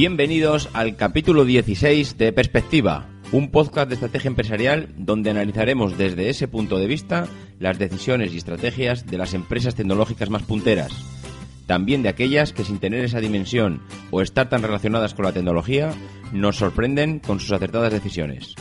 [0.00, 6.48] Bienvenidos al capítulo 16 de Perspectiva, un podcast de estrategia empresarial donde analizaremos desde ese
[6.48, 7.28] punto de vista
[7.58, 10.90] las decisiones y estrategias de las empresas tecnológicas más punteras,
[11.66, 15.92] también de aquellas que sin tener esa dimensión o estar tan relacionadas con la tecnología
[16.32, 18.54] nos sorprenden con sus acertadas decisiones.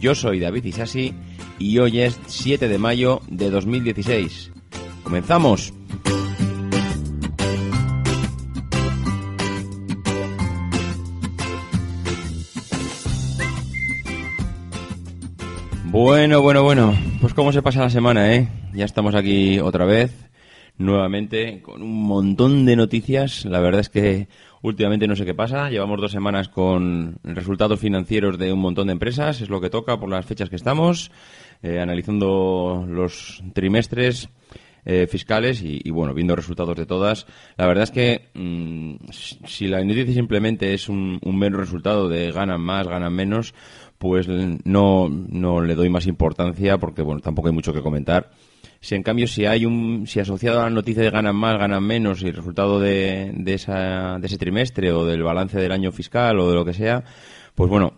[0.00, 1.14] Yo soy David Isasi
[1.60, 4.50] y hoy es 7 de mayo de 2016.
[5.04, 5.72] ¡Comenzamos!
[15.92, 16.96] Bueno, bueno, bueno.
[17.20, 18.48] Pues cómo se pasa la semana, ¿eh?
[18.72, 20.10] Ya estamos aquí otra vez,
[20.78, 23.44] nuevamente, con un montón de noticias.
[23.44, 24.26] La verdad es que
[24.62, 25.68] últimamente no sé qué pasa.
[25.68, 29.42] Llevamos dos semanas con resultados financieros de un montón de empresas.
[29.42, 31.10] Es lo que toca por las fechas que estamos,
[31.62, 34.30] eh, analizando los trimestres.
[34.84, 37.28] Eh, fiscales y, bueno, viendo resultados de todas.
[37.56, 42.60] La verdad es que mm, si la noticia simplemente es un, un resultado de ganan
[42.60, 43.54] más, ganan menos,
[43.98, 48.30] pues no, no le doy más importancia porque, bueno, tampoco hay mucho que comentar.
[48.80, 51.84] Si en cambio, si hay un, si asociado a la noticia de ganan más, ganan
[51.84, 55.92] menos y el resultado de, de, esa, de ese trimestre o del balance del año
[55.92, 57.04] fiscal o de lo que sea,
[57.54, 57.94] pues bueno,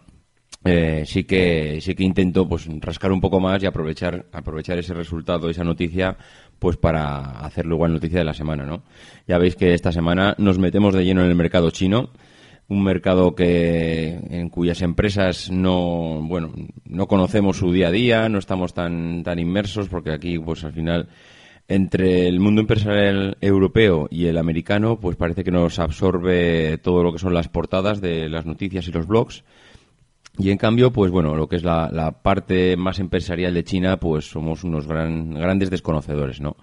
[0.64, 4.94] eh, sí que sí que intento pues rascar un poco más y aprovechar aprovechar ese
[4.94, 6.16] resultado esa noticia
[6.58, 8.82] pues para hacerlo igual noticia de la semana no
[9.28, 12.10] ya veis que esta semana nos metemos de lleno en el mercado chino
[12.68, 16.52] un mercado que en cuyas empresas no bueno
[16.86, 20.72] no conocemos su día a día no estamos tan tan inmersos porque aquí pues al
[20.72, 21.08] final
[21.68, 27.12] entre el mundo empresarial europeo y el americano pues parece que nos absorbe todo lo
[27.12, 29.44] que son las portadas de las noticias y los blogs
[30.36, 34.28] y en cambio, pues bueno, lo que es la, parte más empresarial de China, pues
[34.28, 36.56] somos unos gran, grandes desconocedores, ¿no?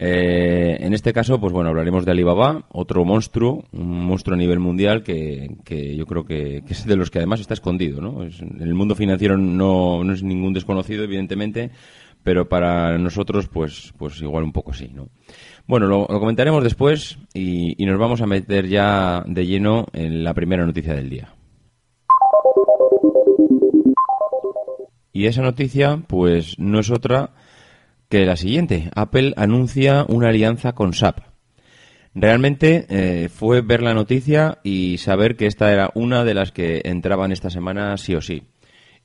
[0.00, 4.60] Eh, en este caso, pues bueno, hablaremos de Alibaba, otro monstruo, un monstruo a nivel
[4.60, 8.22] mundial que, que yo creo que, es de los que además está escondido, ¿no?
[8.22, 11.70] Es, en el mundo financiero no, es ningún desconocido, evidentemente,
[12.22, 15.08] pero para nosotros, pues, pues igual un poco sí, ¿no?
[15.66, 20.64] Bueno, lo, comentaremos después y nos vamos a meter ya de lleno en la primera
[20.64, 21.37] noticia del día.
[25.12, 27.30] Y esa noticia, pues no es otra
[28.08, 28.90] que la siguiente.
[28.94, 31.20] Apple anuncia una alianza con SAP.
[32.14, 36.82] Realmente eh, fue ver la noticia y saber que esta era una de las que
[36.84, 38.42] entraban esta semana sí o sí.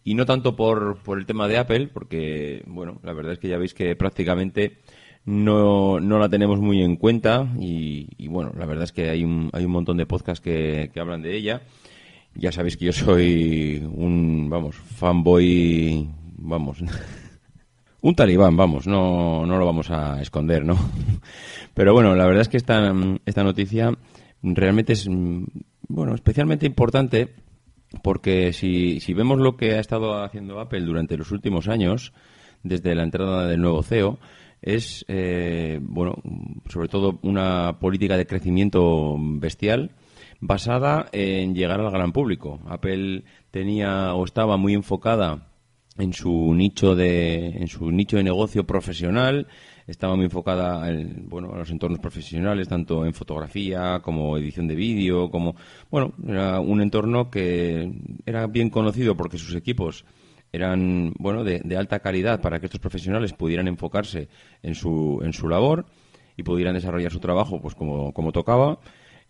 [0.03, 3.49] Y no tanto por, por el tema de Apple, porque, bueno, la verdad es que
[3.49, 4.79] ya veis que prácticamente
[5.25, 9.23] no, no la tenemos muy en cuenta y, y, bueno, la verdad es que hay
[9.23, 11.61] un, hay un montón de podcasts que, que hablan de ella.
[12.35, 16.79] Ya sabéis que yo soy un, vamos, fanboy, vamos,
[18.01, 20.75] un talibán, vamos, no, no lo vamos a esconder, ¿no?
[21.73, 22.93] Pero bueno, la verdad es que esta,
[23.25, 23.91] esta noticia
[24.41, 25.07] realmente es,
[25.87, 27.33] bueno, especialmente importante
[28.01, 32.13] porque si, si vemos lo que ha estado haciendo Apple durante los últimos años,
[32.63, 34.19] desde la entrada del nuevo CEO,
[34.61, 36.15] es, eh, bueno,
[36.69, 39.91] sobre todo una política de crecimiento bestial
[40.45, 42.59] basada en llegar al gran público.
[42.67, 45.47] Apple tenía o estaba muy enfocada
[45.97, 49.47] en su nicho de en su nicho de negocio profesional
[49.85, 54.73] estaba muy enfocada en, bueno a los entornos profesionales tanto en fotografía como edición de
[54.73, 55.55] vídeo como
[55.91, 57.91] bueno era un entorno que
[58.25, 60.03] era bien conocido porque sus equipos
[60.51, 64.29] eran bueno de, de alta calidad para que estos profesionales pudieran enfocarse
[64.63, 65.85] en su en su labor
[66.35, 68.79] y pudieran desarrollar su trabajo pues como, como tocaba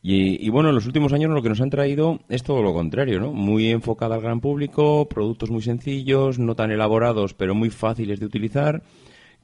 [0.06, 3.22] y, bueno, en los últimos años lo que nos han traído es todo lo contrario,
[3.22, 3.32] ¿no?
[3.32, 8.26] Muy enfocada al gran público, productos muy sencillos, no tan elaborados, pero muy fáciles de
[8.26, 8.84] utilizar,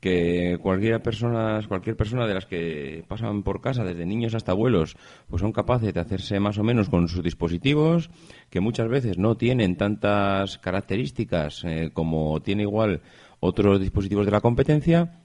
[0.02, 4.98] que cualquier persona, cualquier persona de las que pasan por casa, desde niños hasta abuelos,
[5.30, 8.10] pues son capaces de hacerse más o menos con sus dispositivos,
[8.50, 13.02] que muchas veces no tienen tantas características eh, como tiene igual
[13.40, 15.22] otros dispositivos de la competencia,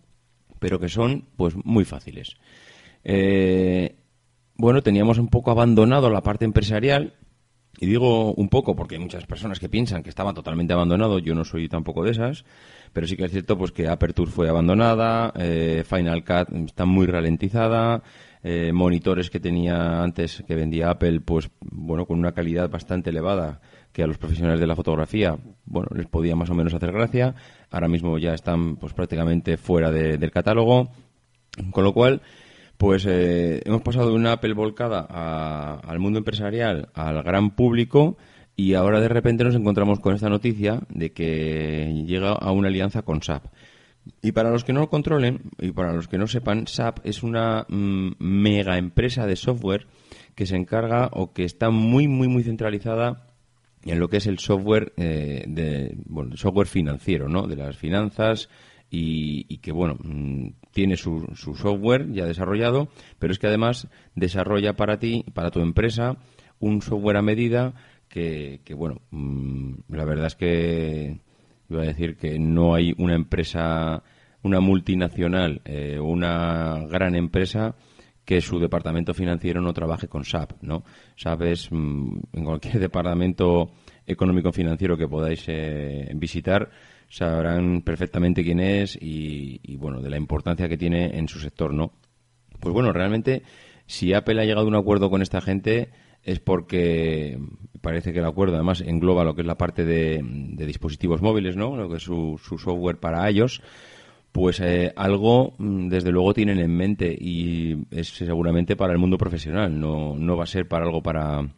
[0.60, 2.36] pero que son pues muy fáciles.
[3.02, 3.96] Eh,
[4.56, 7.14] bueno, teníamos un poco abandonado la parte empresarial.
[7.80, 11.18] Y digo un poco porque hay muchas personas que piensan que estaba totalmente abandonado.
[11.18, 12.44] Yo no soy tampoco de esas.
[12.92, 17.06] Pero sí que es cierto pues que Aperture fue abandonada, eh, Final Cut está muy
[17.06, 18.04] ralentizada,
[18.44, 23.60] eh, monitores que tenía antes que vendía Apple, pues bueno, con una calidad bastante elevada
[23.92, 27.34] que a los profesionales de la fotografía, bueno, les podía más o menos hacer gracia.
[27.70, 30.90] Ahora mismo ya están pues prácticamente fuera de, del catálogo.
[31.70, 32.20] Con lo cual,
[32.76, 38.16] pues eh, hemos pasado de una Apple volcada a, al mundo empresarial, al gran público,
[38.56, 43.02] y ahora de repente nos encontramos con esta noticia de que llega a una alianza
[43.02, 43.46] con SAP.
[44.22, 47.22] Y para los que no lo controlen y para los que no sepan, SAP es
[47.22, 49.86] una mm, mega empresa de software
[50.34, 53.26] que se encarga o que está muy, muy, muy centralizada
[53.84, 55.96] en lo que es el software eh, de
[56.36, 57.46] software financiero, ¿no?
[57.46, 58.48] De las finanzas
[58.94, 62.88] y, que bueno mm, tiene su, su, software ya desarrollado,
[63.18, 66.16] pero es que además desarrolla para ti, para tu empresa,
[66.58, 67.74] un software a medida
[68.08, 71.18] que, que bueno, mm, la verdad es que
[71.68, 74.02] iba a decir que no hay una empresa,
[74.42, 77.74] una multinacional, eh, una gran empresa
[78.24, 80.84] que su departamento financiero no trabaje con SAP, ¿no?
[81.16, 83.72] SAP es mm, en cualquier departamento
[84.06, 86.70] económico financiero que podáis eh, visitar
[87.08, 91.92] sabrán perfectamente quién es y, bueno de la importancia que tiene en su sector, ¿no?
[92.60, 93.42] Pues bueno, realmente
[93.86, 95.90] si Apple ha llegado a un acuerdo con esta gente
[96.22, 97.38] es porque
[97.80, 100.22] parece que el acuerdo además engloba lo que es la parte de,
[100.66, 101.76] dispositivos móviles, ¿no?
[101.76, 103.62] Lo que es su, su software para ellos
[104.34, 109.16] pues eh, algo mm, desde luego tienen en mente y es seguramente para el mundo
[109.16, 111.48] profesional, no, no va a ser para algo para,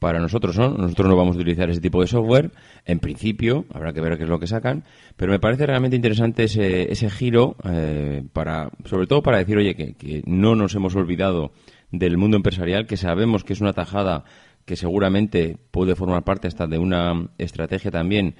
[0.00, 0.70] para nosotros, ¿no?
[0.70, 2.50] Nosotros no vamos a utilizar ese tipo de software,
[2.86, 4.82] en principio, habrá que ver qué es lo que sacan,
[5.16, 9.74] pero me parece realmente interesante ese, ese giro, eh, para, sobre todo para decir, oye,
[9.74, 11.52] que, no nos hemos olvidado
[11.92, 14.24] del mundo empresarial, que sabemos que es una tajada
[14.64, 18.36] que seguramente puede formar parte hasta de una estrategia también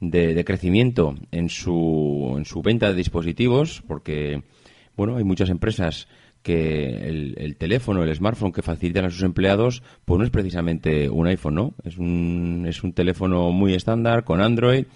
[0.00, 4.42] de, crecimiento en su, en su venta de dispositivos, porque
[4.96, 6.08] bueno, hay muchas empresas
[6.42, 11.26] que el, teléfono, el smartphone que facilitan a sus empleados, pues no es precisamente un
[11.28, 11.74] iPhone, ¿no?
[11.84, 14.86] Es un, es un teléfono muy estándar con Android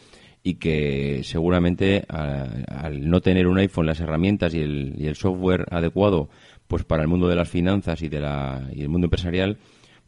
[0.43, 5.67] y que seguramente al no tener un iPhone, las herramientas y el, y el software
[5.71, 6.29] adecuado,
[6.67, 9.59] pues para el mundo de las finanzas y de la y el mundo empresarial,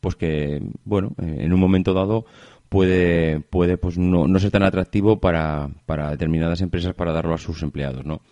[0.01, 2.25] pues que bueno, en un momento dado
[2.69, 7.39] puede, puede pues no, no ser tan atractivo para, para determinadas empresas para darlo a
[7.39, 8.23] sus empleados, ¿no?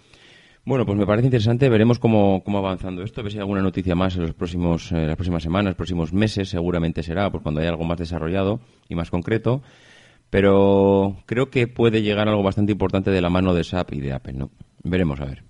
[0.67, 1.69] Bueno, pues me parece interesante.
[1.69, 3.21] Veremos cómo, cómo avanzando esto.
[3.21, 6.13] A ver si hay alguna noticia más en los próximos, eh, las próximas semanas, próximos
[6.13, 6.49] meses.
[6.49, 8.59] Seguramente será, pues cuando haya algo más desarrollado
[8.89, 9.63] y más concreto.
[10.29, 14.13] Pero creo que puede llegar algo bastante importante de la mano de SAP y de
[14.13, 14.51] Apple, ¿no?
[14.83, 15.45] Veremos a ver.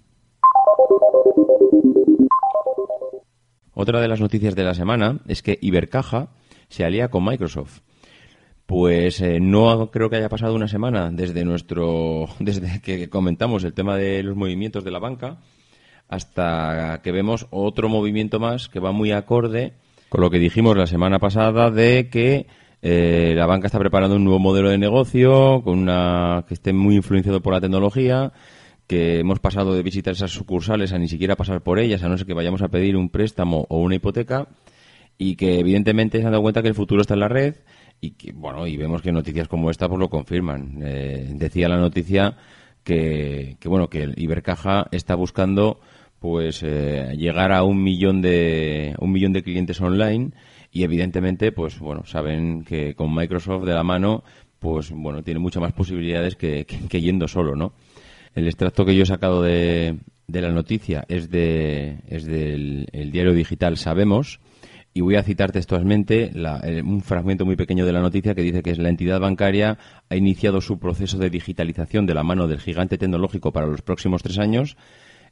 [3.72, 6.28] Otra de las noticias de la semana es que Ibercaja
[6.68, 7.80] se alía con Microsoft.
[8.66, 13.72] Pues eh, no creo que haya pasado una semana desde nuestro, desde que comentamos el
[13.72, 15.38] tema de los movimientos de la banca
[16.08, 19.72] hasta que vemos otro movimiento más que va muy acorde
[20.08, 22.46] con lo que dijimos la semana pasada de que
[22.82, 26.96] eh, la banca está preparando un nuevo modelo de negocio con una que esté muy
[26.96, 28.32] influenciado por la tecnología
[28.86, 32.16] que hemos pasado de visitar esas sucursales a ni siquiera pasar por ellas, a no
[32.16, 34.46] ser que vayamos a pedir un préstamo o una hipoteca,
[35.18, 37.56] y que evidentemente se han dado cuenta que el futuro está en la red
[38.00, 40.80] y que, bueno, y vemos que noticias como esta pues lo confirman.
[40.82, 42.36] Eh, decía la noticia
[42.84, 45.80] que, que, bueno, que Ibercaja está buscando
[46.18, 50.30] pues eh, llegar a un millón de un millón de clientes online
[50.72, 54.24] y evidentemente pues bueno saben que con Microsoft de la mano
[54.58, 57.74] pues bueno tiene muchas más posibilidades que, que, yendo solo no
[58.34, 63.10] el extracto que yo he sacado de, de la noticia es de es del el
[63.10, 64.40] diario digital sabemos
[64.96, 68.62] y voy a citar textualmente eh, un fragmento muy pequeño de la noticia que dice
[68.62, 69.76] que la entidad bancaria
[70.08, 74.22] ha iniciado su proceso de digitalización de la mano del gigante tecnológico para los próximos
[74.22, 74.78] tres años,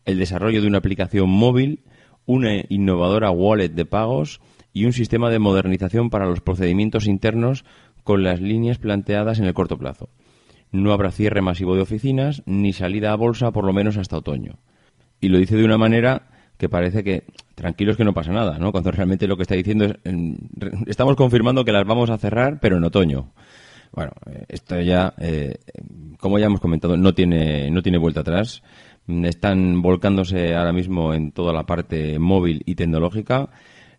[0.05, 1.81] el desarrollo de una aplicación móvil,
[2.27, 4.43] una innovadora wallet de pagos
[4.75, 7.65] y un sistema de modernización para los procedimientos internos
[8.03, 10.11] con las líneas planteadas en el corto plazo.
[10.73, 14.59] No habrá cierre masivo de oficinas ni salida a bolsa por lo menos hasta otoño.
[15.23, 18.73] Y lo dice de una manera que parece que tranquilos que no pasa nada, ¿no?
[18.73, 19.95] Cuando realmente lo que está diciendo es,
[20.87, 23.33] estamos confirmando que las vamos a cerrar, pero en otoño.
[23.93, 25.59] Bueno, eh, esto ya, eh,
[26.19, 28.63] como ya hemos comentado, no tiene, no tiene vuelta atrás.
[29.07, 33.51] Están volcándose ahora mismo en toda la parte móvil y tecnológica.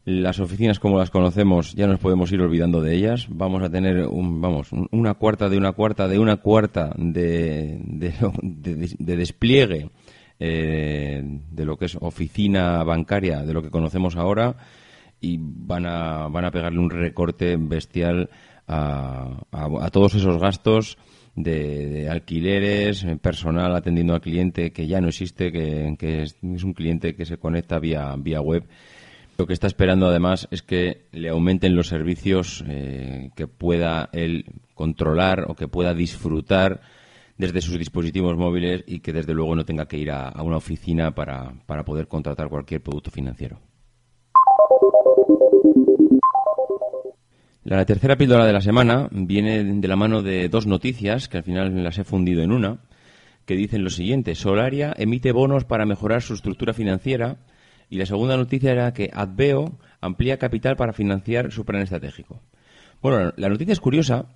[0.04, 3.28] Las oficinas como las conocemos ya nos podemos ir olvidando de ellas.
[3.30, 9.16] Vamos a tener un, vamos, una cuarta de una cuarta de una cuarta de, de
[9.16, 9.90] despliegue
[10.39, 14.56] eh, de lo que es oficina bancaria, de lo que conocemos ahora,
[15.22, 18.30] y van a, van a pegarle un recorte bestial
[18.68, 20.98] a, a, todos esos gastos
[21.36, 27.15] de, alquileres, personal atendiendo al cliente que ya no existe, que, que es, un cliente
[27.15, 28.63] que se conecta vía, vía web.
[29.38, 34.46] Lo que está esperando además es que le aumenten los servicios eh, que pueda él
[34.74, 36.82] controlar o que pueda disfrutar
[37.38, 41.13] desde sus dispositivos móviles y que desde luego no tenga que ir a, una oficina
[41.13, 43.60] para, para poder contratar cualquier producto financiero.
[47.63, 51.44] La tercera píldora de la semana viene de la mano de dos noticias que al
[51.44, 52.82] final las he fundido en una,
[53.46, 54.36] que dicen lo siguiente.
[54.36, 57.38] Solaria emite bonos para mejorar su estructura financiera
[57.89, 62.42] y la segunda noticia era que Adveo amplía capital para financiar su plan estratégico.
[63.01, 64.27] Bueno, la noticia es curiosa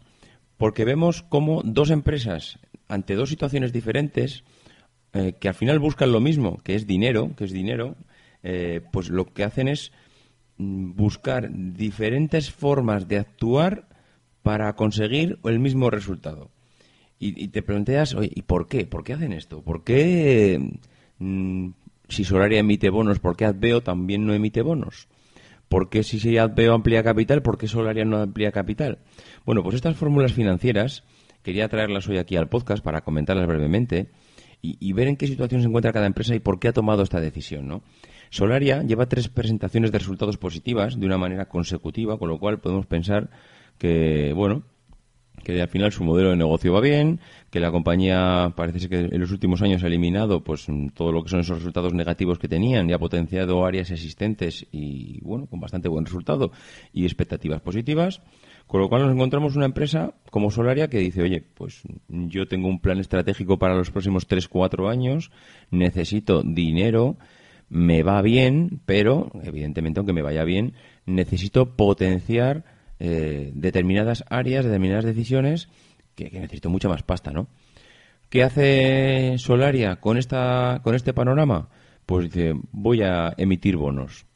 [0.57, 4.43] porque vemos cómo dos empresas, ante dos situaciones diferentes,
[5.13, 7.95] eh, que al final buscan lo mismo, que es dinero, que es dinero,
[8.43, 9.91] eh, pues lo que hacen es
[10.57, 13.87] mm, buscar diferentes formas de actuar
[14.41, 16.51] para conseguir el mismo resultado.
[17.21, 18.85] Y, te planteas, oye, ¿y por qué?
[18.85, 19.61] ¿Por qué hacen esto?
[19.61, 20.57] ¿Por qué,
[21.17, 21.69] mm,
[22.07, 25.09] si Solaria emite bonos, por qué Adveo también no emite bonos?
[25.67, 28.99] ¿Por qué si Adveo amplía capital, por qué Solaria no amplía capital?
[29.45, 31.03] Bueno, pues estas fórmulas financieras
[31.43, 34.09] quería traerlas hoy aquí al podcast para comentarlas brevemente
[34.61, 37.21] y, ver en qué situación se encuentra cada empresa y por qué ha tomado esta
[37.21, 37.81] decisión, ¿no?
[38.29, 42.85] Solaria lleva tres presentaciones de resultados positivas de una manera consecutiva, con lo cual podemos
[42.85, 43.29] pensar
[43.77, 44.63] que, bueno,
[45.43, 47.19] que al final su modelo de negocio va bien,
[47.49, 51.23] que la compañía parece ser que en los últimos años ha eliminado pues todo lo
[51.23, 55.59] que son esos resultados negativos que tenían y ha potenciado áreas existentes y bueno, con
[55.59, 56.51] bastante buen resultado
[56.93, 58.21] y expectativas positivas.
[58.69, 62.67] Con lo cual nos encontramos una empresa como Solaria que dice, oye, pues yo tengo
[62.67, 65.31] un plan estratégico para los próximos 3-4 años,
[65.71, 67.17] necesito dinero,
[67.67, 70.75] me va bien, pero evidentemente aunque me vaya bien,
[71.07, 72.63] necesito potenciar
[72.99, 75.67] eh, determinadas áreas, determinadas decisiones
[76.13, 77.47] que, que, necesito mucha más pasta, ¿no?
[78.29, 81.69] ¿Qué hace Solaria con, esta, con este panorama?
[82.05, 84.27] Pues dice, voy a emitir bonos.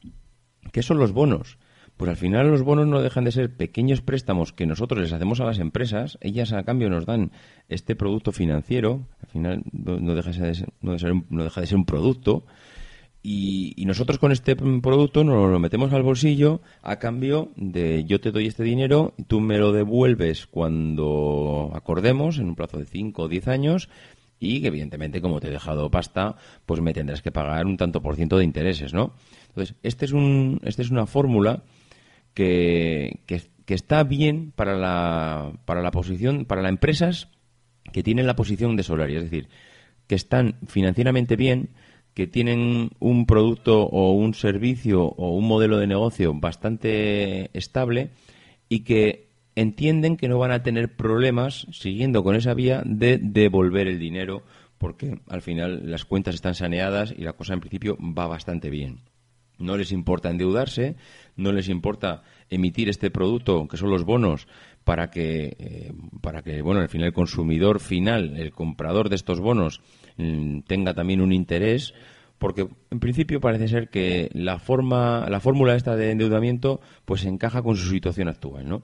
[0.72, 1.56] ¿Qué son los bonos?
[1.96, 5.40] Pues al final los bonos no dejan de ser pequeños préstamos que nosotros les hacemos
[5.40, 7.30] a las empresas, ellas a cambio nos dan
[7.68, 10.54] este producto financiero, al final no deja de
[11.68, 12.46] ser, un producto,
[13.22, 18.32] y, nosotros con este producto nos lo metemos al bolsillo a cambio de yo te
[18.32, 23.22] doy este dinero, y tú me lo devuelves cuando acordemos, en un plazo de 5
[23.22, 23.88] o 10 años,
[24.40, 26.34] y evidentemente como te he dejado pasta,
[26.66, 29.12] pues me tendrás que pagar un tanto por ciento de intereses, ¿no?
[29.48, 31.62] Entonces, este es un, esta es una fórmula
[32.34, 33.42] que, que,
[33.74, 37.28] está bien para la, para la posición, para las empresas
[37.92, 39.48] que tienen la posición de Solaria, es decir,
[40.06, 41.70] que están financieramente bien,
[42.12, 48.10] que tienen un producto o un servicio o un modelo de negocio bastante estable
[48.68, 53.88] y que entienden que no van a tener problemas siguiendo con esa vía de devolver
[53.88, 54.42] el dinero
[54.78, 59.00] porque al final las cuentas están saneadas y la cosa en principio va bastante bien.
[59.58, 60.96] No les importa endeudarse,
[61.36, 64.46] no les importa emitir este producto, que son los bonos,
[64.84, 69.40] para que, eh, para que bueno, al final el consumidor final, el comprador de estos
[69.40, 69.80] bonos,
[70.16, 71.94] mm, tenga también un interés,
[72.38, 77.62] porque en principio parece ser que la forma, la fórmula esta de endeudamiento, pues encaja
[77.62, 78.82] con su situación actual, ¿no?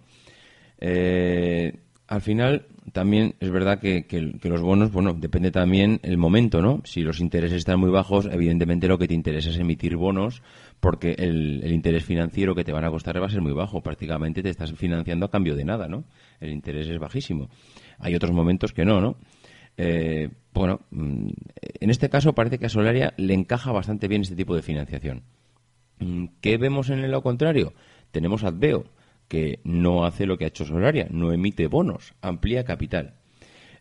[0.78, 4.04] Eh, al final también es verdad que,
[4.42, 6.80] los bonos, bueno, depende también el momento, ¿no?
[6.84, 10.42] Si los intereses están muy bajos, evidentemente lo que te interesa es emitir bonos
[10.80, 13.82] porque el, interés financiero que te van a costar va a ser muy bajo.
[13.82, 16.04] Prácticamente te estás financiando a cambio de nada, ¿no?
[16.40, 17.48] El interés es bajísimo.
[17.98, 19.16] Hay otros momentos que no, ¿no?
[19.76, 21.28] Eh, bueno, mm,
[21.80, 25.22] en este caso parece que a Solaria le encaja bastante bien este tipo de financiación.
[25.98, 27.72] Mm, ¿Qué vemos en el lado contrario?
[28.10, 28.84] Tenemos Adveo
[29.30, 33.14] que no hace lo que ha hecho Solaria, no emite bonos, amplía capital.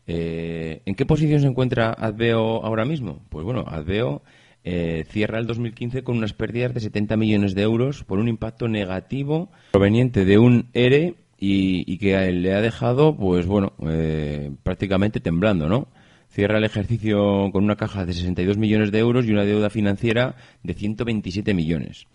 [0.05, 3.23] Eh, ¿En qué posición se encuentra Adveo ahora mismo?
[3.29, 4.21] Pues bueno, Adveo
[4.63, 8.67] eh, cierra el 2015 con unas pérdidas de 70 millones de euros por un impacto
[8.67, 15.67] negativo proveniente de un ERE y, que le ha dejado, pues bueno, eh, prácticamente temblando,
[15.67, 15.87] ¿no?
[16.29, 20.35] Cierra el ejercicio con una caja de 62 millones de euros y una deuda financiera
[20.61, 22.05] de 127 millones.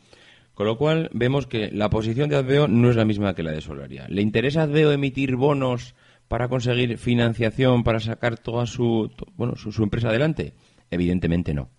[0.54, 3.50] Con lo cual vemos que la posición de Adveo no es la misma que la
[3.50, 4.06] de Solaria.
[4.08, 5.96] ¿Le interesa a Adveo emitir bonos
[6.28, 10.54] para conseguir financiación, para sacar toda su, bueno, su, empresa adelante?
[10.90, 11.70] Evidentemente no.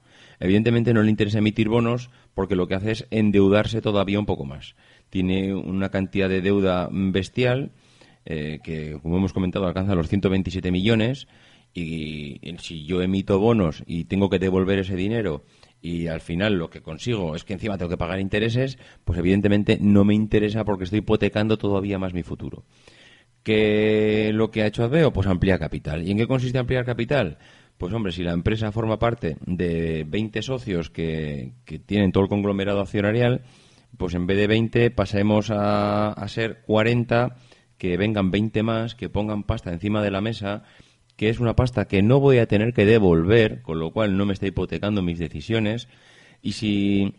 [0.42, 4.44] Evidentemente no le interesa emitir bonos porque lo que hace es endeudarse todavía un poco
[4.44, 4.76] más.
[5.10, 7.72] Tiene una cantidad de deuda bestial
[8.26, 11.28] eh, que, como hemos comentado, alcanza los 127 millones
[11.74, 15.44] y si yo emito bonos y tengo que devolver ese dinero
[15.86, 19.78] y al final lo que consigo es que encima tengo que pagar intereses, pues evidentemente
[19.80, 22.64] no me interesa porque estoy hipotecando todavía más mi futuro.
[23.44, 25.14] ¿Qué lo que ha hecho Adveo?
[25.14, 26.02] Pues ampliar capital.
[26.02, 27.38] ¿Y en qué consiste ampliar capital?
[27.78, 32.30] Pues hombre, si la empresa forma parte de 20 socios que, que tienen todo el
[32.30, 33.44] conglomerado accionarial,
[33.96, 37.36] pues en vez de 20 pasemos a, a ser 40,
[37.78, 40.64] que vengan 20 más, que pongan pasta encima de la mesa
[41.16, 44.26] que es una pasta que no voy a tener que devolver, con lo cual no
[44.26, 45.88] me está hipotecando mis decisiones.
[46.42, 47.16] Y si,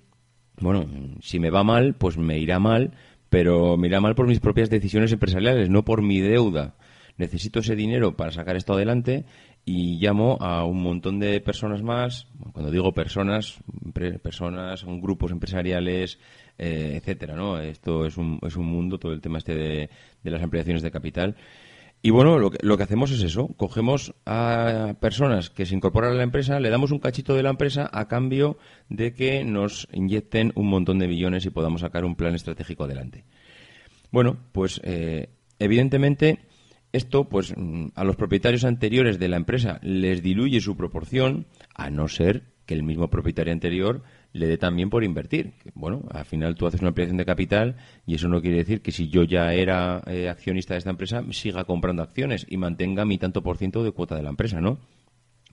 [0.60, 0.86] bueno,
[1.20, 2.92] si me va mal, pues me irá mal,
[3.30, 6.76] pero me irá mal por mis propias decisiones empresariales, no por mi deuda.
[7.16, 9.24] Necesito ese dinero para sacar esto adelante
[9.64, 13.58] y llamo a un montón de personas más, cuando digo personas,
[14.22, 16.20] personas, son grupos empresariales,
[16.58, 17.58] eh, etcétera, ¿no?
[17.58, 21.36] Esto es un, es un mundo, todo el tema este de las ampliaciones de capital.
[22.06, 26.12] Y bueno, lo que, lo que hacemos es eso, cogemos a personas que se incorporan
[26.12, 28.58] a la empresa, le damos un cachito de la empresa a cambio
[28.88, 33.24] de que nos inyecten un montón de millones y podamos sacar un plan estratégico adelante.
[34.12, 36.38] Bueno, pues eh, evidentemente
[36.92, 41.90] esto, pues mm, a los propietarios anteriores de la empresa les diluye su proporción, a
[41.90, 44.04] no ser que el mismo propietario anterior
[44.36, 45.54] le dé también por invertir.
[45.74, 47.76] Bueno, al final tú haces una ampliación de capital
[48.06, 51.24] y eso no quiere decir que si yo ya era eh, accionista de esta empresa
[51.30, 54.78] siga comprando acciones y mantenga mi tanto por ciento de cuota de la empresa, ¿no?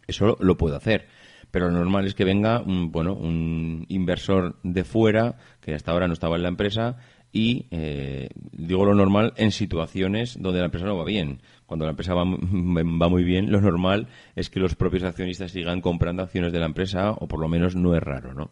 [0.07, 1.07] Eso lo puedo hacer.
[1.51, 6.07] Pero lo normal es que venga un, bueno, un inversor de fuera que hasta ahora
[6.07, 6.97] no estaba en la empresa
[7.31, 11.41] y eh, digo lo normal en situaciones donde la empresa no va bien.
[11.65, 15.81] Cuando la empresa va, va, muy bien, lo normal es que los propios accionistas sigan
[15.81, 18.51] comprando acciones de la empresa o por lo menos no es raro, ¿no?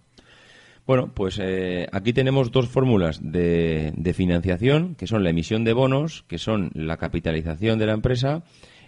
[0.87, 6.23] Bueno, pues eh, aquí tenemos dos fórmulas de, financiación, que son la emisión de bonos,
[6.27, 8.43] que son la capitalización de la empresa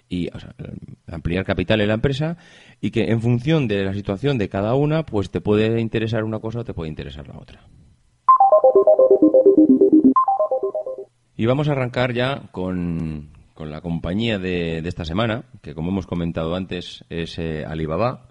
[0.09, 0.29] y
[1.07, 2.37] ampliar capital en la empresa
[2.81, 6.39] y que en función de la situación de cada una, pues te puede interesar una
[6.39, 7.61] cosa o te puede interesar la otra.
[11.35, 16.55] Y vamos a arrancar ya con, la compañía de, esta semana, que como hemos comentado
[16.55, 18.27] antes es eh, Alibaba.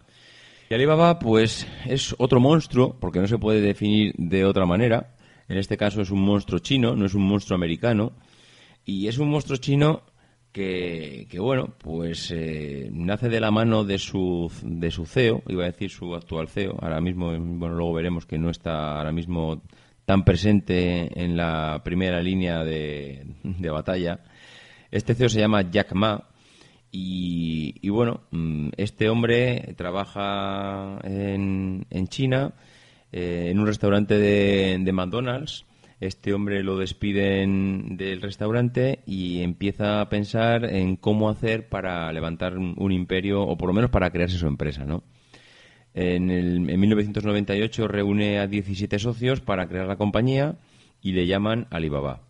[0.73, 5.15] Y Alibaba, pues, es otro monstruo, porque no se puede definir de otra manera.
[5.47, 8.13] En este caso es un monstruo chino, no es un monstruo americano.
[8.83, 10.01] Y es un monstruo chino
[10.51, 15.67] que, bueno, pues eh, nace de la mano de su, de su CEO, iba a
[15.67, 16.79] decir su actual CEO.
[16.81, 19.61] Ahora mismo, bueno, luego veremos que no está ahora mismo
[20.07, 23.27] tan presente en la primera línea de,
[23.71, 24.21] batalla.
[24.91, 26.32] Este CEO se llama Jack Ma
[26.95, 32.53] y, bueno, mm, este hombre trabaja en, en China
[33.13, 35.65] eh, en un restaurante de, de, McDonald's.
[36.01, 42.59] Este hombre lo despiden del restaurante y empieza a pensar en cómo hacer para levantar
[42.59, 45.03] un imperio o por lo menos para crearse su empresa, ¿no?
[45.95, 50.57] En, el, en 1998 reúne a 17 socios para crear la compañía
[51.01, 52.23] y le llaman Alibaba.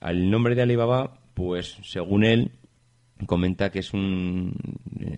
[0.00, 2.52] Al nombre de Alibaba, pues según él,
[3.26, 4.54] comenta que es un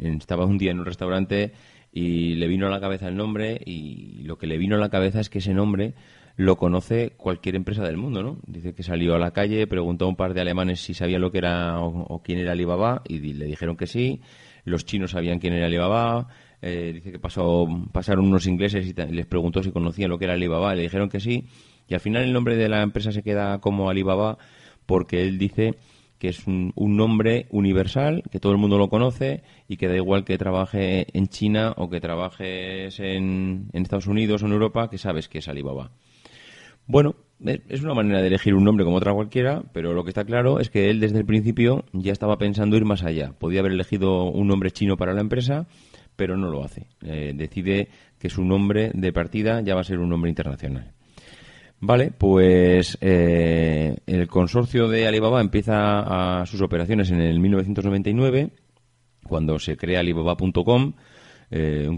[0.02, 1.52] estaba un día en un restaurante
[1.92, 4.88] y le vino a la cabeza el nombre y lo que le vino a la
[4.88, 5.94] cabeza es que ese nombre
[6.36, 8.38] lo conoce cualquier empresa del mundo, ¿no?
[8.46, 11.30] Dice que salió a la calle, preguntó a un par de alemanes si sabían lo
[11.30, 14.20] que era o, o quién era Alibaba y le dijeron que sí.
[14.64, 16.26] Los chinos sabían quién era Alibaba,
[16.66, 20.32] eh, dice que pasó, pasaron unos ingleses y les preguntó si conocían lo que era
[20.32, 20.74] Alibaba.
[20.74, 21.46] Le dijeron que sí.
[21.86, 24.38] Y al final el nombre de la empresa se queda como Alibaba
[24.86, 25.74] porque él dice
[26.24, 30.24] que es un, nombre universal, que todo el mundo lo conoce y que da igual
[30.24, 35.28] que trabaje en China o que trabajes en, Estados Unidos o en Europa, que sabes
[35.28, 35.90] que es Alibaba.
[36.86, 37.16] Bueno,
[37.68, 40.60] es una manera de elegir un nombre como otra cualquiera, pero lo que está claro
[40.60, 43.34] es que él desde el principio ya estaba pensando ir más allá.
[43.38, 45.66] Podía haber elegido un nombre chino para la empresa
[46.16, 46.86] pero no lo hace.
[47.02, 47.88] Eh, decide
[48.20, 50.93] que su nombre de partida ya va a ser un nombre internacional.
[51.86, 58.52] Vale, pues eh, el consorcio de Alibaba empieza a sus operaciones en el 1999,
[59.28, 60.94] cuando se crea Alibaba.com.
[61.50, 61.90] Eh,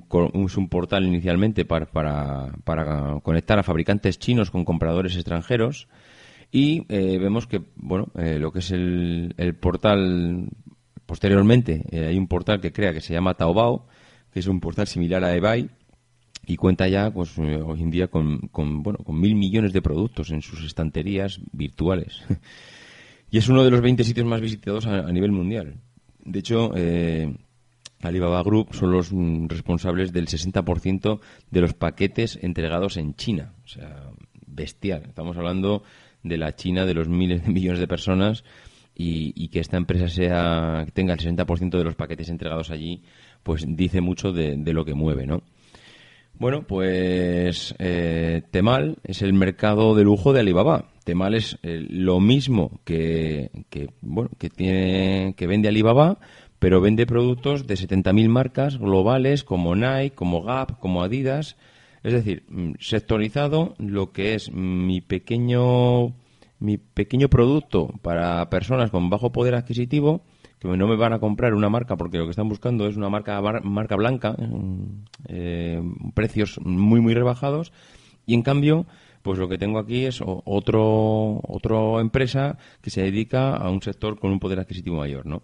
[0.45, 1.87] es un portal inicialmente para,
[3.23, 5.87] conectar a fabricantes chinos con compradores extranjeros.
[6.51, 10.49] Y vemos que, bueno, lo que es el, el portal,
[11.07, 13.87] posteriormente, hay un portal que crea que se llama Taobao,
[14.33, 15.71] que es un portal similar a eBay
[16.47, 18.49] y cuenta ya pues eh, hoy en día con,
[18.83, 22.23] bueno con mil millones de productos en sus estanterías virtuales.
[23.29, 25.75] Y es uno de los 20 sitios más visitados a, nivel mundial.
[26.25, 27.37] De hecho eh,
[28.01, 31.19] Alibaba Group son los mm, responsables del 60%
[31.51, 33.53] de los paquetes entregados en China.
[33.65, 34.11] O sea
[34.47, 35.03] bestial.
[35.09, 35.83] Estamos hablando
[36.23, 38.45] de la China de los miles de millones de personas
[38.99, 43.03] y, que esta empresa sea tenga el 60% de los paquetes entregados allí
[43.43, 45.43] pues dice mucho de, lo que mueve, ¿no?
[46.39, 50.91] Bueno, pues eh, Temal es el mercado de lujo de Alibaba.
[51.05, 53.51] Temal es eh, lo mismo que,
[54.03, 56.19] bueno, que tiene que vende Alibaba,
[56.59, 61.57] pero vende productos de 70.000 marcas globales como Nike, como Gap, como Adidas.
[62.03, 66.15] Es decir, mm, sectorizado lo que es mi pequeño
[66.59, 70.23] mi pequeño producto para personas con bajo poder adquisitivo
[70.67, 73.41] no me van a comprar una marca porque lo que están buscando es una marca
[73.41, 74.37] marca blanca,
[75.29, 75.83] eh,
[76.15, 77.73] precios muy muy rebajados
[78.27, 78.87] y en cambio
[79.23, 84.19] pues lo que tengo aquí es otro otra empresa que se dedica a un sector
[84.19, 85.43] con un poder adquisitivo mayor, ¿no?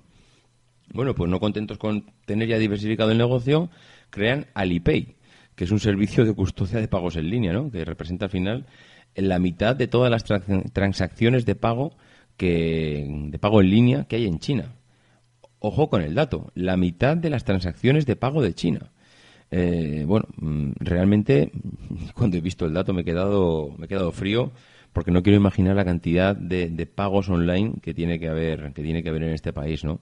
[0.92, 3.70] Bueno, pues no contentos con tener ya diversificado el negocio,
[4.10, 5.16] crean Alipay,
[5.54, 7.70] que es un servicio de custodia de pagos en línea, ¿no?
[7.70, 8.66] Que representa al final
[9.14, 10.24] la mitad de todas las
[10.72, 11.96] transacciones de pago
[12.36, 14.74] que de pago en línea que hay en China.
[15.64, 18.90] Ojo con el dato, la mitad de las transacciones de pago de China.
[19.52, 21.52] Eh, bueno, mm, realmente
[22.14, 24.50] cuando he visto el dato me he quedado me he quedado frío
[24.92, 29.04] porque no quiero imaginar la cantidad de, pagos online que tiene que haber que tiene
[29.04, 30.00] que haber en este país, ¿no?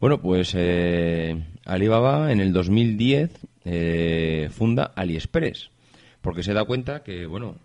[0.00, 3.30] Bueno, pues eh, Alibaba en el 2010
[3.64, 5.70] eh, funda AliExpress,
[6.20, 7.56] porque se da cuenta que, bueno,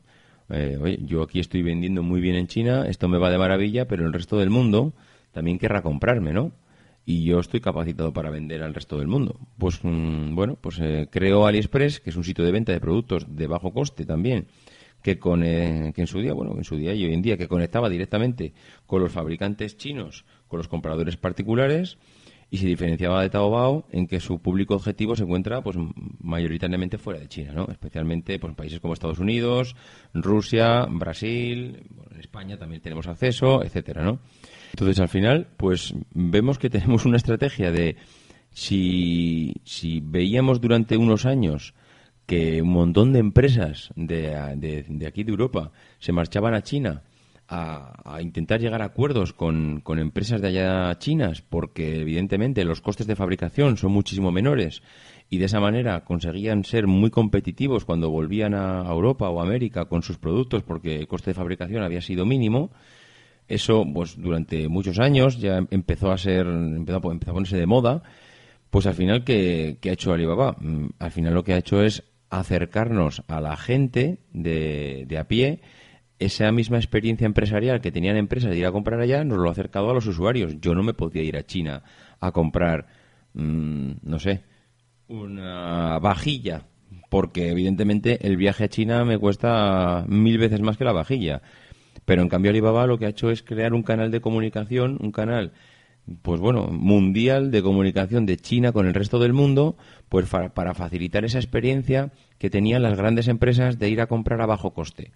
[0.50, 3.88] eh, oye, yo aquí estoy vendiendo muy bien en China, esto me va de maravilla,
[3.89, 4.94] pero el resto del mundo
[5.34, 6.54] también querrá comprarme, ¿no?
[7.06, 9.39] Y yo estoy capacitado para vender al resto del mundo.
[9.58, 10.80] Pues, mm, bueno, pues
[11.12, 14.48] creo AliExpress, que es un sitio de venta de productos de bajo coste también,
[15.02, 17.48] que, con, que en su día, bueno, en su día y hoy en día, que
[17.48, 18.54] conectaba directamente
[18.86, 21.98] con los fabricantes chinos, con los compradores particulares,
[22.54, 25.76] y se diferenciaba de Taobao en que su público objetivo se encuentra pues
[26.20, 27.68] mayoritariamente fuera de China, ¿no?
[27.68, 29.76] Especialmente pues, en países como Estados Unidos,
[30.13, 34.20] Rusia, Brasil, en España también tenemos acceso, etcétera, ¿no?
[34.73, 37.95] Entonces, al final, pues vemos que tenemos una estrategia de
[38.51, 41.73] si, si veíamos durante unos años
[42.25, 47.03] que un montón de empresas de, de aquí de Europa se marchaban a China
[47.47, 53.07] a, intentar llegar a acuerdos con, con, empresas de allá chinas, porque evidentemente los costes
[53.07, 54.81] de fabricación son muchísimo menores
[55.29, 60.03] y de esa manera conseguían ser muy competitivos cuando volvían a Europa o América con
[60.03, 62.71] sus productos, porque el coste de fabricación había sido mínimo.
[63.47, 68.03] Eso, pues durante muchos años ya empezó a ser, empezó a, ponerse de moda.
[68.69, 70.56] Pues al final, ¿qué, ¿qué ha hecho Alibaba?
[70.60, 75.27] Mm, al final lo que ha hecho es acercarnos a la gente de, de a
[75.27, 75.62] pie
[76.19, 79.51] esa misma experiencia empresarial que tenían empresas de ir a comprar allá nos lo ha
[79.51, 80.60] acercado a los usuarios.
[80.60, 81.84] Yo no me podía ir a China
[82.19, 82.88] a comprar,
[83.34, 84.43] mm, no sé,
[85.08, 86.65] una vajilla,
[87.10, 91.41] porque evidentemente el viaje a China me cuesta mil veces más que la vajilla.
[92.06, 95.12] Pero en cambio Alibaba lo que ha hecho es crear un canal de comunicación, un
[95.12, 95.54] canal
[96.22, 99.78] pues bueno, mundial de comunicación de China con el resto del mundo,
[100.10, 104.46] pues para, facilitar esa experiencia que tenían las grandes empresas de ir a comprar a
[104.46, 105.12] bajo coste.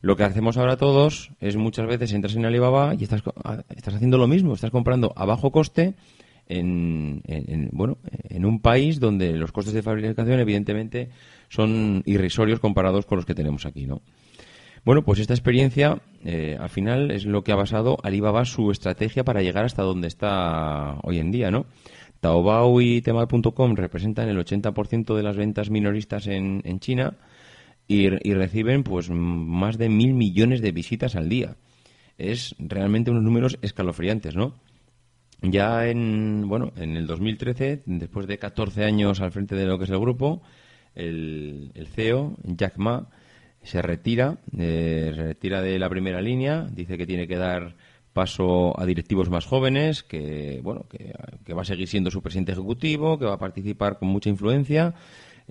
[0.00, 3.22] Lo que hacemos ahora todos es muchas veces entras en Alibaba y estás,
[3.74, 5.94] estás haciendo lo mismo, estás comprando a bajo coste
[6.46, 7.22] en,
[7.72, 11.08] bueno, en un país donde los costes de fabricación evidentemente
[11.48, 14.02] son irrisorios comparados con los que tenemos aquí, ¿no?
[14.84, 19.24] Bueno, pues esta experiencia eh, al final es lo que ha basado Alibaba su estrategia
[19.24, 21.66] para llegar hasta donde está hoy en día, ¿no?
[22.20, 27.16] Taobao y Tmall.com representan el 80% de las ventas minoristas en, en China
[27.88, 31.56] y, reciben pues más de mil millones de visitas al día.
[32.18, 34.54] Es realmente unos números escalofriantes, ¿no?
[35.40, 39.84] Ya en, bueno, en el 2013, después de 14 años al frente de lo que
[39.84, 40.42] es el grupo,
[40.94, 43.08] el, CEO, Jack Ma,
[43.62, 47.74] se retira, eh, se retira de la primera línea, dice que tiene que dar
[48.12, 53.18] paso a directivos más jóvenes, que, bueno, que, va a seguir siendo su presidente ejecutivo,
[53.18, 54.94] que va a participar con mucha influencia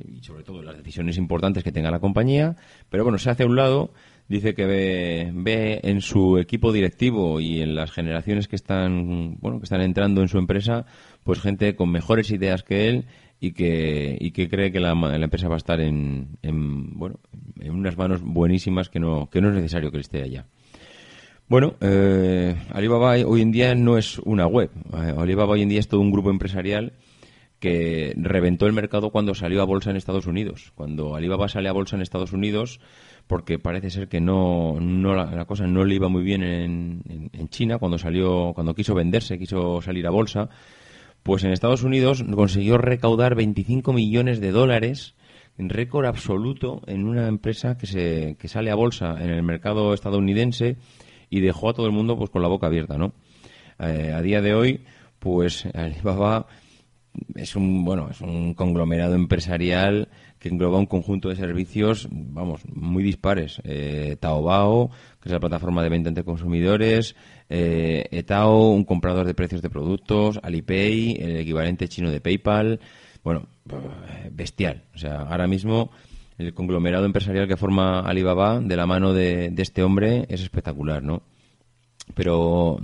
[0.06, 2.56] y sobre todo las decisiones importantes que tenga la compañía,
[2.90, 3.94] pero bueno, se hace a un lado,
[4.28, 9.60] dice que ve, ve, en su equipo directivo y en las generaciones que están, bueno,
[9.60, 10.86] que están entrando en su empresa,
[11.24, 13.06] pues gente con mejores ideas que él
[13.40, 17.20] y que, y que cree que la, empresa va a estar en, en, bueno,
[17.60, 20.46] en unas manos buenísimas que no, que no es necesario que esté allá.
[21.48, 24.70] Bueno, eh, Alibaba hoy en día no es una web.
[24.94, 26.94] Eh, Alibaba hoy en día es todo un grupo empresarial
[27.60, 30.74] que reventó el mercado cuando salió a bolsa en Estados Unidos.
[30.76, 32.80] Cuando Alibaba sale a bolsa en Estados Unidos,
[33.28, 37.50] porque parece ser que no, no la, cosa no le iba muy bien en, en,
[37.50, 40.50] China, cuando salió, cuando quiso venderse, quiso salir a bolsa,
[41.28, 45.14] pues en Estados Unidos consiguió recaudar 25 millones de dólares
[45.58, 49.94] en récord absoluto en una empresa que se que sale a bolsa en el mercado
[49.94, 50.78] estadounidense
[51.30, 53.12] y dejó a todo el mundo pues con la boca abierta, ¿no?
[53.78, 54.86] Eh, a día de hoy,
[55.20, 56.48] pues Alibaba
[57.36, 60.08] es un bueno es un conglomerado empresarial
[60.40, 65.84] que engloba un conjunto de servicios vamos muy dispares eh, Taobao que es la plataforma
[65.84, 67.16] de venta entre consumidores
[67.50, 72.80] eh, Etao un comprador de precios de productos Alipay el equivalente chino de PayPal
[73.24, 73.48] bueno
[74.32, 75.92] bestial o sea ahora mismo
[76.38, 81.24] el conglomerado empresarial que forma Alibaba de la mano de, este hombre es espectacular no
[82.14, 82.80] pero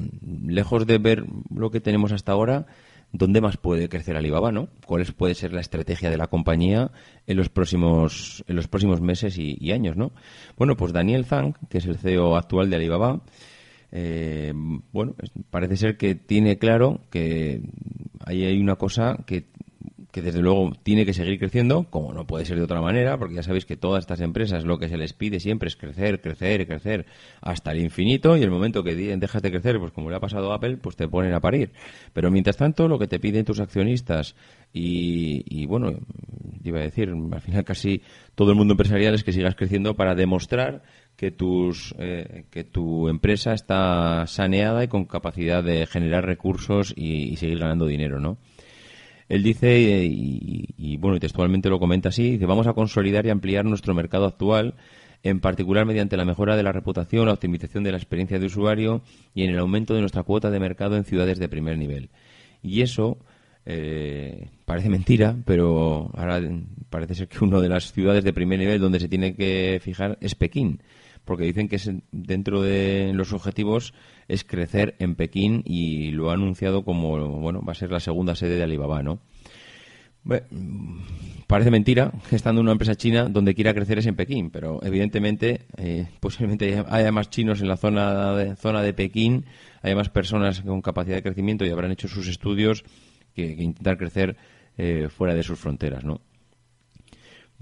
[0.45, 2.65] lejos de ver lo que tenemos hasta ahora
[3.13, 4.67] ¿dónde más puede crecer Alibaba, no?
[4.85, 6.91] ¿Cuál puede ser la estrategia de la compañía
[7.27, 10.11] en los próximos, en los próximos meses y, años, no?
[10.57, 13.21] Bueno, pues Daniel Zhang, que es el CEO actual de Alibaba,
[13.95, 14.53] eh,
[14.91, 15.13] bueno,
[15.51, 17.61] parece ser que tiene claro que
[18.25, 19.45] ahí hay una cosa que
[20.13, 23.33] que desde luego tiene que seguir creciendo, como no puede ser de otra manera, porque
[23.33, 26.67] ya sabéis que todas estas empresas lo que se les pide siempre es crecer, crecer
[26.67, 27.07] crecer
[27.41, 30.51] hasta el infinito y el momento que dejas de crecer, pues como le ha pasado
[30.51, 31.71] a Apple, pues te ponen a parir.
[32.13, 34.35] Pero mientras tanto, lo que te piden tus accionistas
[34.71, 35.93] y, y bueno,
[36.63, 38.03] iba a decir, al final casi
[38.35, 40.83] todo el mundo empresarial es que sigas creciendo para demostrar
[41.15, 47.31] que tus eh, que tu empresa está saneada y con capacidad de generar recursos y,
[47.31, 48.37] y seguir ganando dinero, ¿no?
[49.29, 53.65] Él dice, y, bueno, y textualmente lo comenta así, dice, vamos a consolidar y ampliar
[53.65, 54.75] nuestro mercado actual,
[55.23, 59.01] en particular mediante la mejora de la reputación, la optimización de la experiencia de usuario
[59.33, 62.09] y en el aumento de nuestra cuota de mercado en ciudades de primer nivel.
[62.61, 63.17] Y eso
[63.65, 66.41] eh, parece mentira, pero ahora
[66.89, 70.17] parece ser que una de las ciudades de primer nivel donde se tiene que fijar
[70.21, 70.81] es Pekín
[71.25, 73.93] porque dicen que es dentro de los objetivos
[74.27, 78.35] es crecer en Pekín y lo ha anunciado como, bueno, va a ser la segunda
[78.35, 79.19] sede de Alibaba, ¿no?
[81.47, 85.65] parece mentira que estando una empresa china donde quiera crecer es en Pekín, pero evidentemente
[85.77, 89.45] eh, posiblemente haya más chinos en la zona de, zona de Pekín,
[89.81, 92.85] haya más personas con capacidad de crecimiento y habrán hecho sus estudios
[93.35, 94.37] que, intentar crecer
[94.77, 96.21] eh, fuera de sus fronteras, ¿no?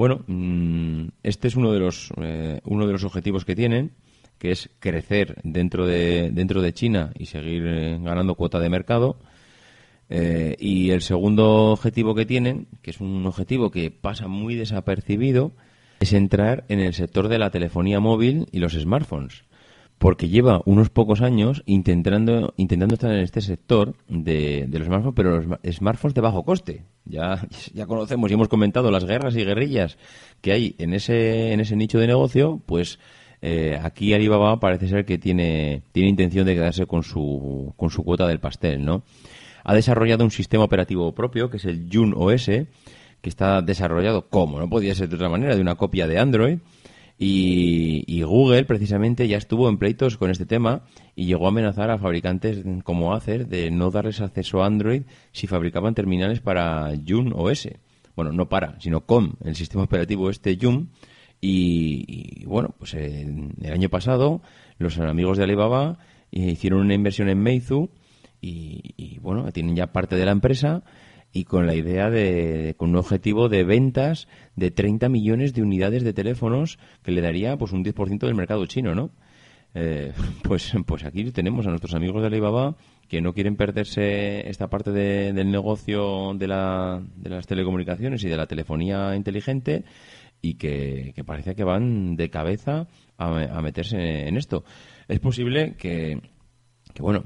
[0.01, 3.91] Bueno, mm, este es uno de los eh, uno de los objetivos que tienen,
[4.39, 9.19] que es crecer dentro de dentro de China y seguir eh, ganando cuota de mercado.
[10.09, 15.51] Eh, y el segundo objetivo que tienen, que es un objetivo que pasa muy desapercibido,
[15.99, 19.43] es entrar en el sector de la telefonía móvil y los smartphones
[20.01, 25.41] porque lleva unos pocos años intentando, intentando estar en este sector de, los smartphones, pero
[25.41, 26.85] los smartphones de bajo coste.
[27.05, 29.99] Ya, ya conocemos y hemos comentado las guerras y guerrillas
[30.41, 32.97] que hay en ese, en ese nicho de negocio, pues
[33.43, 38.03] eh, aquí Alibaba parece ser que tiene, tiene intención de quedarse con su, con su
[38.03, 39.03] cuota del pastel, ¿no?
[39.63, 42.67] Ha desarrollado un sistema operativo propio, que es el Jun OS, que
[43.29, 46.57] está desarrollado, como no podía ser de otra manera, de una copia de Android,
[47.23, 50.81] y, Google, precisamente, ya estuvo en pleitos con este tema
[51.15, 55.45] y llegó a amenazar a fabricantes como Acer de no darles acceso a Android si
[55.45, 57.69] fabricaban terminales para Yum OS.
[58.15, 60.88] Bueno, no para, sino con el sistema operativo este Yum.
[61.39, 64.41] Y, bueno, pues el año pasado
[64.79, 65.99] los amigos de Alibaba
[66.31, 67.91] hicieron una inversión en Meizu
[68.41, 70.81] y, y bueno, tienen ya parte de la empresa
[71.34, 76.04] y con la idea de, con un objetivo de ventas de 30 millones de unidades
[76.04, 79.12] de teléfonos que le daría pues un 10% del mercado chino, ¿no?
[79.74, 80.12] Eh,
[80.44, 82.76] pues, pues aquí tenemos a nuestros amigos de Alibaba
[83.08, 88.38] que no quieren perderse esta parte del negocio de, la, de las telecomunicaciones y de
[88.38, 89.84] la telefonía inteligente
[90.41, 94.63] y que, parece que van de cabeza a, meterse en esto.
[95.08, 96.20] Es posible que,
[96.94, 97.24] que, bueno,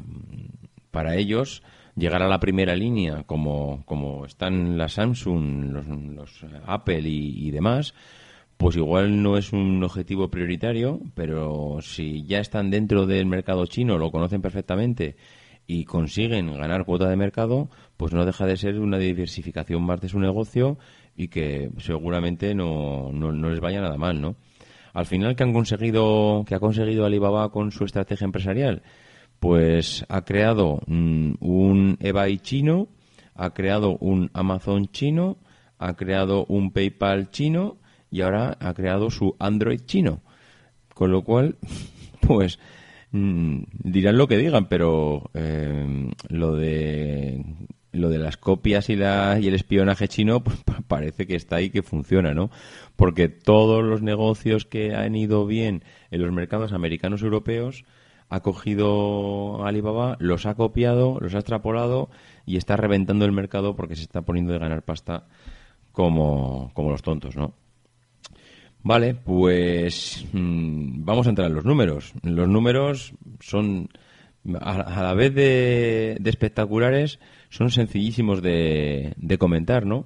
[0.91, 1.63] para ellos
[1.95, 5.71] llegar a la primera línea como, como están las Samsung,
[6.15, 7.93] los, Apple y, demás,
[8.57, 13.97] pues igual no es un objetivo prioritario, pero si ya están dentro del mercado chino,
[13.97, 15.15] lo conocen perfectamente
[15.67, 20.09] y consiguen ganar cuota de mercado, pues no deja de ser una diversificación más de
[20.09, 20.77] su negocio
[21.15, 24.35] y que seguramente no, no, no les vaya nada mal, ¿no?
[24.93, 28.81] Al final, ¿qué han conseguido, qué ha conseguido Alibaba con su estrategia empresarial?
[29.39, 32.87] Pues ha creado mm, un eBay chino,
[33.35, 35.37] ha creado un Amazon chino,
[35.77, 37.77] ha creado un PayPal chino
[38.09, 40.21] y ahora ha creado su Android chino.
[40.93, 41.57] Con lo cual,
[42.21, 42.59] pues
[43.11, 47.43] mm, dirán lo que digan, pero eh, lo de
[47.95, 51.69] lo de las copias y, la, y el espionaje chino pues, parece que está ahí
[51.69, 52.51] que funciona, ¿no?
[52.95, 57.85] Porque todos los negocios que han ido bien en los mercados americanos europeos
[58.29, 62.09] ha cogido Alibaba, los ha copiado, los ha extrapolado
[62.45, 65.27] y está reventando el mercado porque se está poniendo de ganar pasta
[65.91, 67.53] como, como los tontos, ¿no?
[68.83, 72.13] Vale, pues mm, vamos a entrar en los números.
[72.21, 73.89] Los números son,
[74.59, 80.05] a, la vez de, espectaculares, son sencillísimos de, de comentar, ¿no?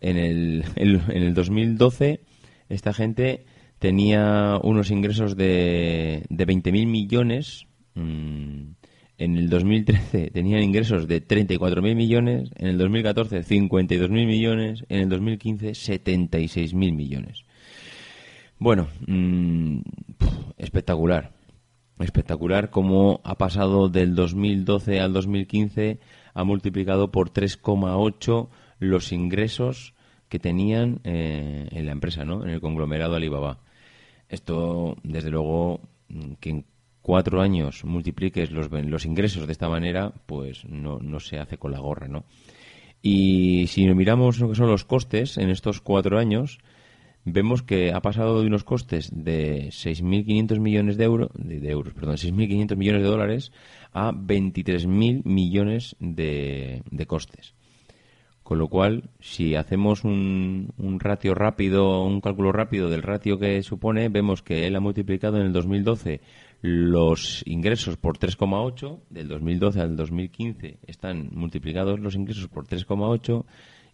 [0.00, 2.20] En el, en el 2012,
[2.68, 3.46] esta gente
[3.78, 7.66] tenía unos ingresos de, de 20.000 millones.
[7.94, 8.72] Mm,
[9.18, 12.50] en el 2013 tenían ingresos de 34.000 millones.
[12.56, 14.84] En el 2014 52.000 millones.
[14.88, 17.44] En el 2015 76.000 millones.
[18.58, 19.80] Bueno, mm,
[20.56, 21.32] espectacular.
[22.00, 25.98] Espectacular cómo ha pasado del 2012 al 2015,
[26.32, 29.94] ha multiplicado por 3,8 los ingresos
[30.28, 32.44] que tenían eh, en la empresa, ¿no?
[32.44, 33.58] En el conglomerado Alibaba.
[34.28, 35.80] Esto, desde luego,
[36.40, 36.64] que en
[37.02, 41.72] cuatro años multipliques los, los ingresos de esta manera, pues no, no se hace con
[41.72, 42.24] la gorra, ¿no?
[43.00, 46.58] Y si miramos lo que son los costes en estos cuatro años,
[47.24, 52.16] vemos que ha pasado de unos costes de 6.500 millones de, euros, de, euros, perdón,
[52.16, 53.52] 6.500 millones de dólares
[53.92, 57.54] a 23.000 millones de, de, costes.
[58.48, 63.62] Con lo cual, si hacemos un, un, ratio rápido, un cálculo rápido del ratio que
[63.62, 66.22] supone, vemos que él ha multiplicado en el 2012
[66.62, 73.44] los ingresos por 3,8, del 2012 al 2015 están multiplicados los ingresos por 3,8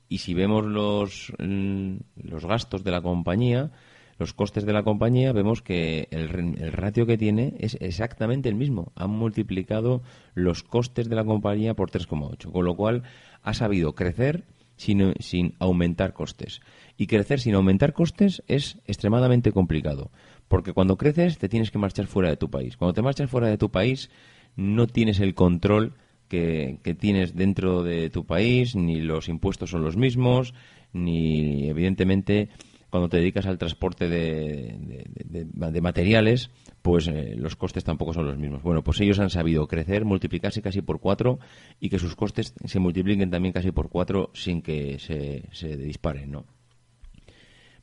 [0.09, 3.73] y si vemos los, mm, los gastos de la compañía,
[4.18, 8.55] los costes de la compañía, vemos que el, el, ratio que tiene es exactamente el
[8.55, 8.92] mismo.
[8.96, 10.03] Han multiplicado
[10.35, 13.03] los costes de la compañía por 3,8, con lo cual
[13.42, 14.44] ha sabido crecer
[14.77, 16.61] sin, sin aumentar costes.
[16.96, 20.11] Y crecer sin aumentar costes es extremadamente complicado.
[20.48, 22.77] Porque cuando creces te tienes que marchar fuera de tu país.
[22.77, 24.11] Cuando te marchas fuera de tu país
[24.57, 25.94] no tienes el control
[26.29, 30.55] que, tienes dentro de tu país, ni los impuestos son los mismos,
[30.92, 32.48] ni evidentemente
[32.95, 35.49] cuando te dedicas al transporte de,
[35.83, 36.49] materiales,
[36.81, 38.63] pues eh, los costes tampoco son los mismos.
[38.63, 41.41] Bueno, pues ellos han sabido crecer, multiplicarse casi por cuatro
[41.81, 46.31] y que sus costes se multipliquen también casi por cuatro sin que se, se disparen,
[46.31, 46.45] ¿no?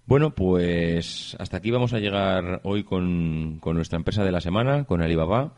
[0.06, 5.02] Bueno, pues hasta aquí vamos a llegar hoy con, nuestra empresa de la semana, con
[5.02, 5.56] Alibaba.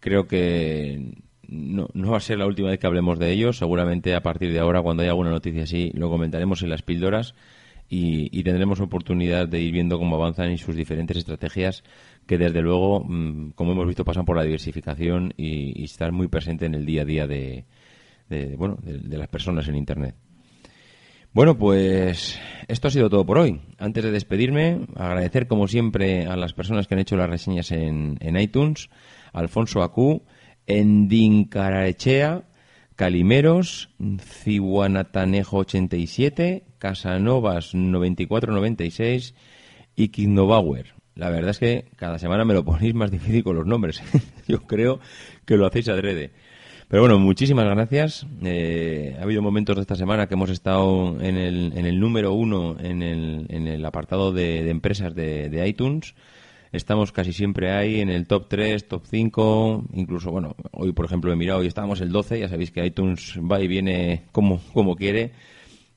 [0.00, 1.12] Creo que
[1.46, 3.56] no, va a ser la última vez que hablemos de ellos.
[3.56, 7.36] Seguramente a partir de ahora, cuando haya alguna noticia así, lo comentaremos en las píldoras
[7.92, 11.82] y, tendremos oportunidad de ir viendo cómo avanzan y sus diferentes estrategias
[12.26, 16.66] que, desde luego, mm, como hemos visto, pasan por la diversificación y, estar muy presente
[16.66, 17.64] en el día a día de,
[18.56, 20.14] bueno, de las personas en Internet.
[21.32, 23.60] Bueno, pues esto ha sido todo por hoy.
[23.78, 28.18] Antes de despedirme, agradecer como siempre a las personas que han hecho las reseñas en,
[28.36, 28.90] iTunes,
[29.32, 30.24] Alfonso Acu,
[30.66, 32.42] Endincarachea,
[33.00, 39.34] Calimeros, Cihuanatanejo87, Casanovas 9496
[39.96, 40.92] y Kignobauer.
[41.14, 44.02] La verdad es que cada semana me lo ponéis más difícil con los nombres.
[44.46, 45.00] Yo creo
[45.46, 46.32] que lo hacéis adrede.
[46.88, 48.26] Pero bueno, muchísimas gracias.
[48.42, 52.34] Eh, ha habido momentos de esta semana que hemos estado en el, en el número
[52.34, 56.14] uno en el, en el apartado de, empresas de, iTunes.
[56.72, 61.32] Estamos casi siempre ahí en el top 3, top 5, incluso, bueno, hoy por ejemplo
[61.32, 64.94] he mirado y estábamos el 12, ya sabéis que iTunes va y viene como, como
[64.94, 65.32] quiere.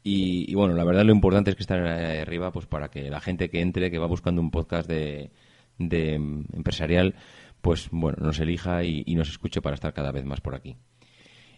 [0.03, 3.49] Y, bueno, la verdad lo importante es que estar arriba pues para que la gente
[3.49, 5.31] que entre, que va buscando un podcast de,
[5.77, 7.15] de empresarial,
[7.61, 10.75] pues bueno, nos elija y, nos escuche para estar cada vez más por aquí.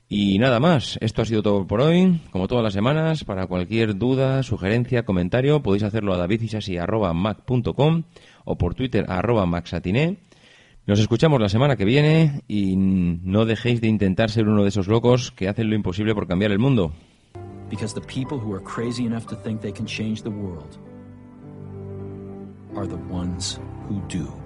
[0.07, 2.21] Y nada más, esto ha sido todo por hoy.
[2.29, 8.03] Como todas las semanas, para cualquier duda, sugerencia, comentario, podéis hacerlo a davidisasi.mac.com
[8.45, 10.17] o por Twitter arroba maxatiné.
[10.87, 14.87] Nos escuchamos la semana que viene y no dejéis de intentar ser uno de esos
[14.87, 16.93] locos que hacen lo imposible por cambiar el mundo.
[17.69, 20.77] Because the people who are crazy enough to think they can change the world
[22.75, 24.44] are the ones who do.